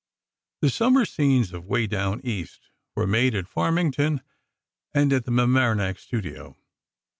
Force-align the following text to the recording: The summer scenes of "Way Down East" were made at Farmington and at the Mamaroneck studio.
The 0.61 0.71
summer 0.71 1.05
scenes 1.05 1.53
of 1.53 1.65
"Way 1.67 1.85
Down 1.85 2.21
East" 2.23 2.69
were 2.95 3.05
made 3.05 3.35
at 3.35 3.47
Farmington 3.47 4.23
and 4.95 5.13
at 5.13 5.25
the 5.25 5.31
Mamaroneck 5.31 5.99
studio. 5.99 6.57